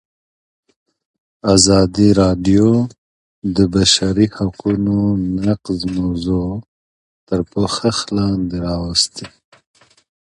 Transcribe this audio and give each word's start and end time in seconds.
ازادي 1.55 2.09
راډیو 2.21 2.67
د 2.87 2.87
د 3.55 3.57
بشري 3.73 4.27
حقونو 4.37 4.97
نقض 5.45 5.79
موضوع 5.97 6.49
تر 7.27 7.39
پوښښ 7.51 7.97
لاندې 8.17 8.57
راوستې. 8.67 9.25